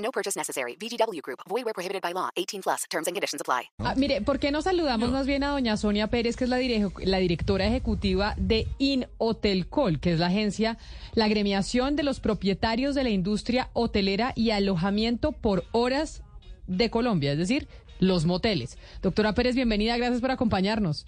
[0.00, 0.76] No purchase necessary.
[0.76, 1.40] VGW Group.
[1.48, 2.30] Void where prohibited by law.
[2.36, 2.84] 18 plus.
[2.90, 3.70] Terms and conditions apply.
[3.78, 6.58] Ah, mire, ¿por qué no saludamos más bien a doña Sonia Pérez, que es la,
[6.58, 10.78] la directora ejecutiva de InHotelCol, que es la agencia,
[11.14, 16.22] la agremiación de los propietarios de la industria hotelera y alojamiento por horas
[16.66, 18.78] de Colombia, es decir, los moteles.
[19.02, 21.06] Doctora Pérez, bienvenida, gracias por acompañarnos.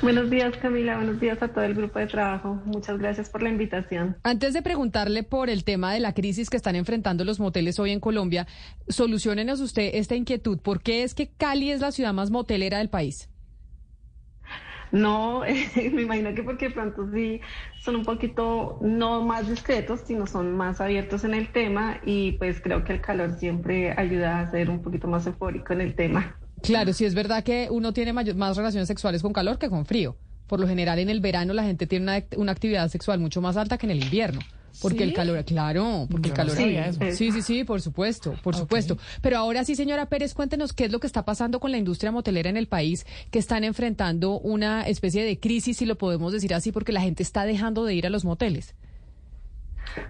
[0.00, 0.96] Buenos días, Camila.
[0.96, 2.60] Buenos días a todo el grupo de trabajo.
[2.64, 4.16] Muchas gracias por la invitación.
[4.22, 7.90] Antes de preguntarle por el tema de la crisis que están enfrentando los moteles hoy
[7.90, 8.46] en Colombia,
[8.88, 10.58] solucionenos usted esta inquietud.
[10.60, 13.28] ¿Por qué es que Cali es la ciudad más motelera del país?
[14.92, 15.42] No,
[15.92, 17.40] me imagino que porque de pronto sí
[17.80, 22.60] son un poquito no más discretos, sino son más abiertos en el tema y pues
[22.60, 26.36] creo que el calor siempre ayuda a ser un poquito más eufórico en el tema.
[26.62, 29.86] Claro, sí es verdad que uno tiene mayor- más relaciones sexuales con calor que con
[29.86, 30.16] frío.
[30.46, 33.56] Por lo general en el verano la gente tiene una, una actividad sexual mucho más
[33.56, 34.40] alta que en el invierno.
[34.80, 36.54] Porque el calor, claro, porque el calor.
[36.54, 37.00] sabía eso.
[37.12, 38.96] Sí, sí, sí, por supuesto, por supuesto.
[39.22, 42.12] Pero ahora sí, señora Pérez, cuéntenos qué es lo que está pasando con la industria
[42.12, 46.54] motelera en el país, que están enfrentando una especie de crisis, si lo podemos decir
[46.54, 48.74] así, porque la gente está dejando de ir a los moteles.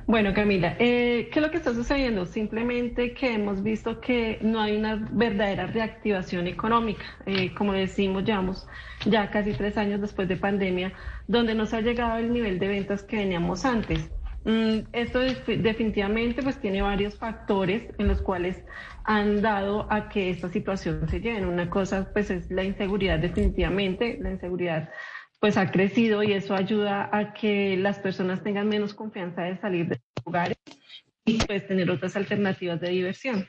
[0.06, 2.25] Bueno, Camila, eh, ¿qué es lo que está sucediendo?
[2.27, 7.05] Simplemente que hemos visto que no hay una verdadera reactivación económica.
[7.27, 8.66] Eh, como decimos, llevamos
[9.05, 10.94] ya casi tres años después de pandemia,
[11.27, 14.11] donde no se ha llegado al nivel de ventas que veníamos antes.
[14.44, 18.64] Mm, esto def- definitivamente pues tiene varios factores en los cuales
[19.05, 21.47] han dado a que esta situación se lleve.
[21.47, 24.91] Una cosa pues es la inseguridad definitivamente, la inseguridad
[25.41, 29.88] pues ha crecido y eso ayuda a que las personas tengan menos confianza de salir
[29.88, 30.56] de sus hogares
[31.25, 33.48] y pues tener otras alternativas de diversión.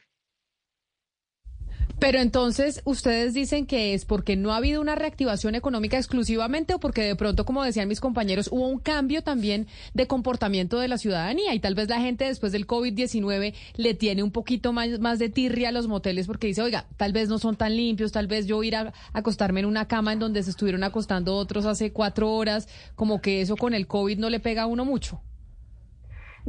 [1.99, 6.79] Pero entonces, ¿ustedes dicen que es porque no ha habido una reactivación económica exclusivamente o
[6.79, 10.97] porque de pronto, como decían mis compañeros, hubo un cambio también de comportamiento de la
[10.97, 15.19] ciudadanía y tal vez la gente después del COVID-19 le tiene un poquito más, más
[15.19, 18.27] de tirria a los moteles porque dice, oiga, tal vez no son tan limpios, tal
[18.27, 21.91] vez yo ir a acostarme en una cama en donde se estuvieron acostando otros hace
[21.91, 25.21] cuatro horas, como que eso con el COVID no le pega a uno mucho.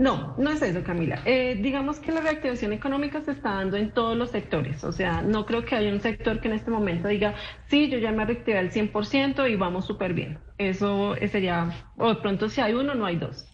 [0.00, 1.20] No, no es eso, Camila.
[1.26, 4.82] Eh, digamos que la reactivación económica se está dando en todos los sectores.
[4.82, 7.34] O sea, no creo que haya un sector que en este momento diga,
[7.66, 10.38] sí, yo ya me reactivé al 100% y vamos súper bien.
[10.56, 13.46] Eso eh, sería, o de pronto si hay uno, no hay dos.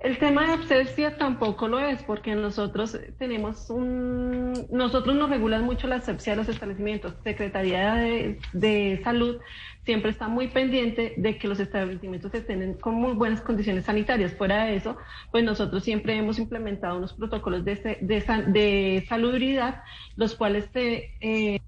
[0.00, 5.88] El tema de asepsia tampoco lo es, porque nosotros tenemos un, nosotros nos regulan mucho
[5.88, 7.14] la asepsia de los establecimientos.
[7.24, 9.38] Secretaría de, de Salud
[9.84, 14.34] siempre está muy pendiente de que los establecimientos estén con muy buenas condiciones sanitarias.
[14.34, 14.98] Fuera de eso,
[15.32, 19.82] pues nosotros siempre hemos implementado unos protocolos de, de, de salubridad,
[20.16, 21.60] los cuales se, eh,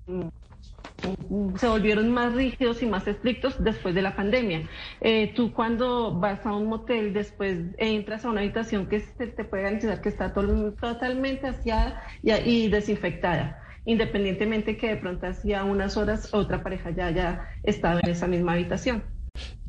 [1.57, 4.69] se volvieron más rígidos y más estrictos después de la pandemia.
[5.01, 9.45] Eh, tú cuando vas a un motel, después entras a una habitación que se te
[9.45, 16.33] puede garantizar que está totalmente aseada y, desinfectada, independientemente que de pronto hacía unas horas
[16.33, 19.03] otra pareja ya haya estado en esa misma habitación.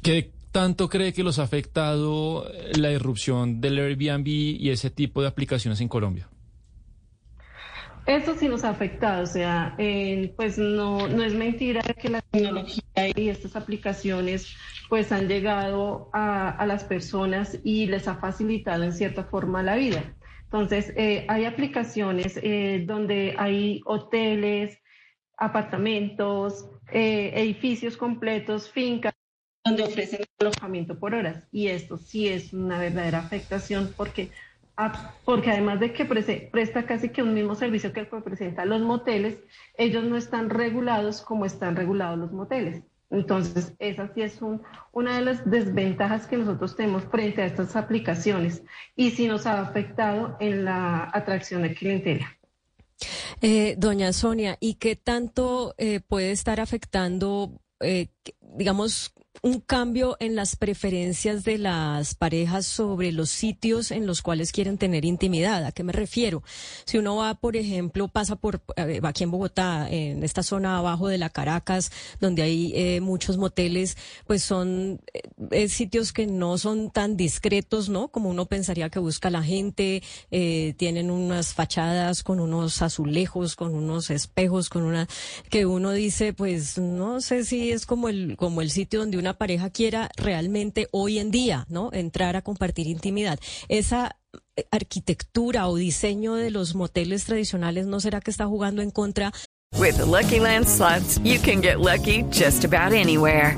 [0.01, 2.45] ¿Qué tanto cree que los ha afectado
[2.77, 6.27] la irrupción del Airbnb y ese tipo de aplicaciones en Colombia?
[8.09, 9.75] Eso sí nos ha afectado, o sea,
[10.35, 12.81] pues no, no es mentira que la tecnología
[13.15, 14.55] y estas aplicaciones
[14.89, 20.15] pues han llegado a, las personas y les ha facilitado en cierta forma la vida.
[20.45, 24.79] Entonces, eh, hay aplicaciones eh, donde hay hoteles,
[25.37, 29.13] apartamentos, eh, edificios completos, fincas,
[29.63, 31.47] donde ofrecen alojamiento por horas.
[31.51, 34.31] Y esto sí es una verdadera afectación porque
[35.25, 38.81] porque además de que presta casi que un mismo servicio que el que presenta los
[38.81, 39.37] moteles,
[39.77, 42.83] ellos no están regulados como están regulados los moteles.
[43.11, 44.61] Entonces, esa sí es un-
[44.91, 48.61] una de las desventajas que nosotros tenemos frente a estas aplicaciones
[48.95, 52.37] y sí nos ha afectado en la atracción de clientela.
[53.41, 58.07] Eh, doña Sonia, ¿y qué tanto eh, puede estar afectando, eh,
[58.41, 64.51] digamos, un cambio en las preferencias de las parejas sobre los sitios en los cuales
[64.51, 65.65] quieren tener intimidad.
[65.65, 66.43] ¿A qué me refiero?
[66.85, 71.07] Si uno va, por ejemplo, pasa por eh, aquí en Bogotá, en esta zona abajo
[71.07, 73.97] de la Caracas, donde hay eh, muchos moteles,
[74.27, 75.01] pues son
[75.51, 78.09] eh, sitios que no son tan discretos, ¿no?
[78.09, 84.09] Como uno pensaría que busca la gente, tienen unas fachadas con unos azulejos, con unos
[84.09, 85.07] espejos, con una
[85.49, 89.28] que uno dice, pues no sé si es como el como el sitio donde una
[89.33, 91.89] pareja quiera realmente hoy en día, ¿no?
[91.93, 93.39] Entrar a compartir intimidad.
[93.67, 94.15] Esa
[94.55, 99.31] eh, arquitectura o diseño de los moteles tradicionales no será que está jugando en contra.
[99.77, 103.55] With the Lucky Land slots, you can get lucky just about anywhere.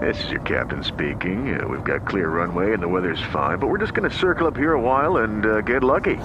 [0.00, 1.58] This is your captain speaking.
[1.58, 4.46] Uh, we've got clear runway and the weather's fine, but we're just going to circle
[4.46, 6.16] up here a while and uh, get lucky.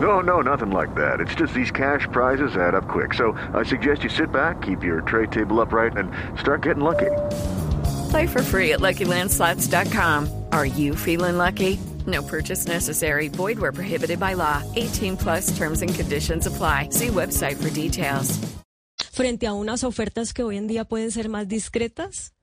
[0.00, 1.20] No, no, nothing like that.
[1.20, 3.14] It's just these cash prizes add up quick.
[3.14, 7.10] So I suggest you sit back, keep your tray table upright, and start getting lucky.
[8.10, 10.44] Play for free at LuckyLandSlots.com.
[10.52, 11.78] Are you feeling lucky?
[12.06, 13.28] No purchase necessary.
[13.28, 14.62] Void where prohibited by law.
[14.76, 16.90] 18 plus terms and conditions apply.
[16.90, 18.38] See website for details.
[19.12, 22.35] Frente a unas ofertas que hoy en día pueden ser más discretas.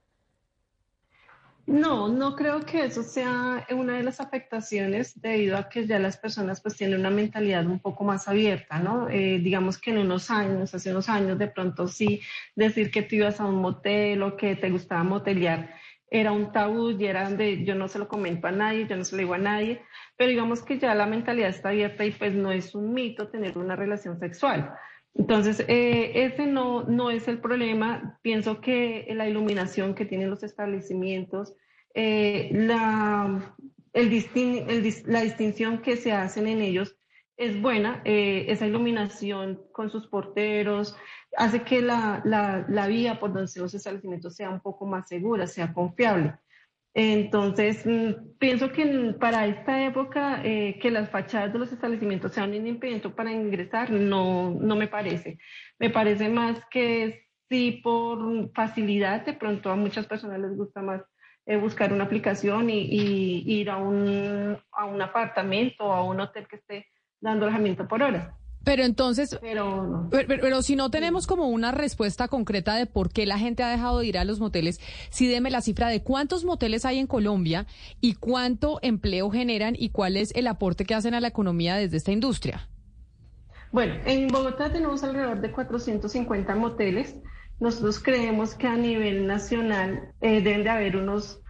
[1.66, 6.18] No, no creo que eso sea una de las afectaciones debido a que ya las
[6.18, 9.08] personas pues tienen una mentalidad un poco más abierta, ¿no?
[9.10, 12.22] Eh, digamos que en unos años, hace unos años de pronto sí
[12.56, 15.74] decir que tú ibas a un motel o que te gustaba motelear
[16.14, 19.04] era un tabú y era donde yo no se lo comento a nadie, yo no
[19.04, 19.82] se lo digo a nadie,
[20.16, 23.58] pero digamos que ya la mentalidad está abierta y pues no es un mito tener
[23.58, 24.76] una relación sexual.
[25.16, 28.20] Entonces, eh, ese no, no es el problema.
[28.22, 31.54] Pienso que la iluminación que tienen los establecimientos,
[31.94, 33.56] eh, la,
[33.94, 36.98] distinción que se hacen en ellos
[37.38, 38.02] es buena.
[38.06, 40.96] Eh, esa iluminación con sus porteros
[41.38, 45.08] hace que la, la, la vía por donde se los establecimientos sea un poco más
[45.08, 46.36] segura, sea confiable.
[46.96, 52.52] Entonces, mm, pienso que para esta época eh, que las fachadas de los establecimientos sean
[52.52, 55.40] un impedimento para ingresar, no, no me parece.
[55.80, 61.02] Me parece más que sí por facilidad, de pronto a muchas personas les gusta más
[61.46, 66.20] eh, buscar una aplicación y, y, ir a un, a un apartamento o a un
[66.20, 66.88] hotel que esté
[67.20, 68.43] dando alojamiento por horas.
[68.64, 73.38] Pero entonces, pero, pero, si no tenemos como una respuesta concreta de por qué la
[73.38, 74.80] gente ha dejado de ir a los moteles,
[75.10, 77.66] sí deme la cifra de cuántos moteles hay en Colombia
[78.00, 81.98] y cuánto empleo generan y cuál es el aporte que hacen a la economía desde
[81.98, 82.70] esta industria.
[83.74, 87.16] Bueno, en Bogotá tenemos alrededor de 450 moteles.
[87.60, 91.43] Nosotros creemos que a nivel nacional eh, deben de haber unos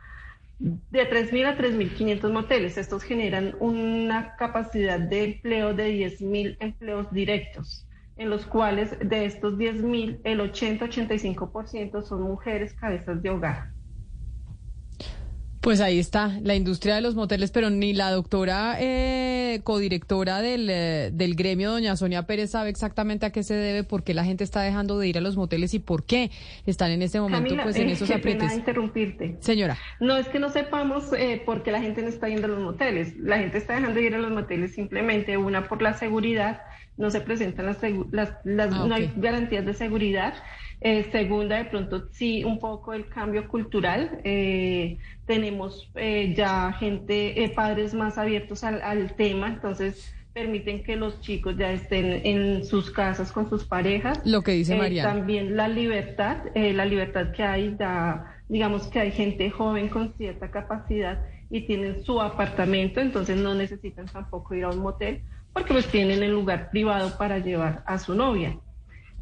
[0.63, 2.77] de 3.000 a 3.500 moteles.
[2.77, 9.56] Estos generan una capacidad de empleo de 10.000 empleos directos, en los cuales de estos
[9.56, 13.74] 10.000, el 80-85% son mujeres cabezas de hogar.
[15.60, 20.69] Pues ahí está, la industria de los moteles, pero ni la doctora eh, codirectora del,
[20.69, 24.23] eh, del gremio, doña Sonia Pérez, sabe exactamente a qué se debe, por qué la
[24.23, 26.31] gente está dejando de ir a los moteles y por qué
[26.65, 28.53] están en este momento pues en eh, esos apretes.
[28.53, 29.38] interrumpirte.
[29.39, 29.77] Señora.
[30.00, 32.59] No es que no sepamos eh, por qué la gente no está yendo a los
[32.59, 33.17] moteles.
[33.17, 36.61] La gente está dejando de ir a los moteles simplemente, una por la seguridad,
[36.97, 37.77] no se presentan las,
[38.11, 40.33] las, ah, no hay garantías de seguridad.
[40.85, 44.19] Eh, segunda, de pronto sí, un poco el cambio cultural.
[44.25, 51.56] Eh, tenemos eh, ya gente, padres más abiertos al, tema, entonces permiten que los chicos
[51.57, 54.19] ya estén en sus casas con sus parejas.
[54.25, 55.03] Lo que dice María.
[55.03, 60.51] también la libertad, la libertad que hay, da, digamos que hay gente joven con cierta
[60.51, 65.21] capacidad y tienen su apartamento, entonces no necesitan tampoco ir a un motel
[65.53, 68.57] porque pues tienen el lugar privado para llevar a su novia.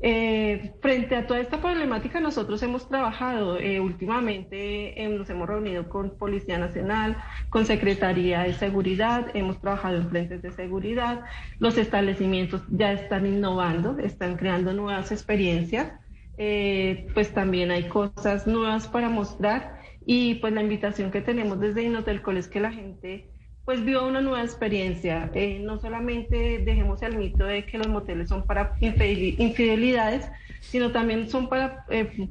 [0.04, 6.18] Eh, frente a toda esta problemática, nosotros hemos trabajado eh, últimamente, nos hemos reunido con
[6.18, 7.18] Policía Nacional,
[7.50, 11.22] con Secretaría de Seguridad, hemos trabajado en frentes de seguridad,
[11.60, 15.92] los establecimientos ya están innovando, están creando nuevas experiencias,
[16.38, 19.80] eh, pues también hay cosas nuevas para mostrar.
[20.04, 23.30] Y pues la invitación que tenemos desde Inotelcol es que la gente
[23.72, 25.32] pues vio una nueva experiencia.
[25.34, 31.30] Eh, no solamente dejemos el mito de que los moteles son para infidelidades, sino también
[31.30, 32.28] son para eh,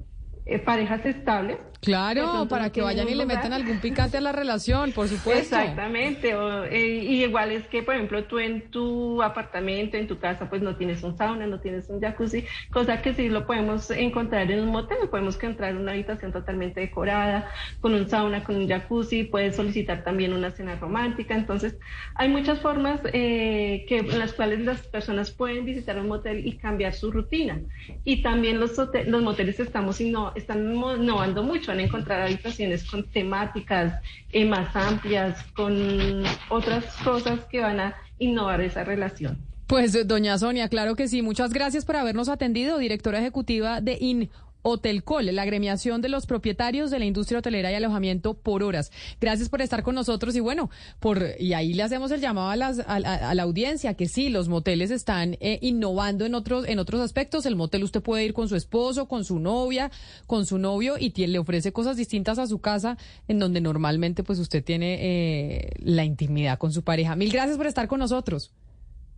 [0.46, 4.92] eh, parejas estables Claro, para que vayan y le metan algún picante a la relación,
[4.92, 5.56] por supuesto.
[5.56, 6.34] Exactamente.
[6.70, 10.60] Eh, y igual es que, por ejemplo, tú en tu apartamento, en tu casa, pues
[10.60, 14.60] no tienes un sauna, no tienes un jacuzzi, cosa que sí lo podemos encontrar en
[14.60, 15.08] un motel.
[15.10, 19.24] Podemos encontrar una habitación totalmente decorada, con un sauna, con un jacuzzi.
[19.24, 21.34] Puedes solicitar también una cena romántica.
[21.34, 21.78] Entonces,
[22.14, 26.58] hay muchas formas eh, que, en las cuales las personas pueden visitar un motel y
[26.58, 27.58] cambiar su rutina.
[28.04, 28.72] Y también los,
[29.06, 29.98] los moteles estamos
[30.34, 34.00] están innovando mucho a encontrar habitaciones con temáticas
[34.32, 39.38] eh, más amplias, con otras cosas que van a innovar esa relación.
[39.66, 41.22] Pues, doña Sonia, claro que sí.
[41.22, 44.30] Muchas gracias por habernos atendido, directora ejecutiva de IN.
[44.62, 48.90] Hotelcol, la agremiación de los propietarios de la industria hotelera y alojamiento por horas.
[49.20, 52.56] Gracias por estar con nosotros y bueno, por y ahí le hacemos el llamado a,
[52.56, 56.78] las, a, a la audiencia que sí, los moteles están eh, innovando en otros en
[56.78, 57.46] otros aspectos.
[57.46, 59.90] El motel usted puede ir con su esposo, con su novia,
[60.26, 62.96] con su novio y le ofrece cosas distintas a su casa
[63.28, 67.16] en donde normalmente pues usted tiene eh, la intimidad con su pareja.
[67.16, 68.52] Mil gracias por estar con nosotros.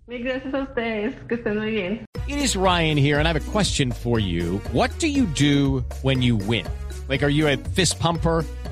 [0.09, 2.05] Gracias a ustedes, que estén muy bien.
[2.29, 4.59] It is Ryan here, and I have a question for you.
[4.73, 6.67] What do you do when you win?
[7.09, 8.45] Like, are you a fist pumper?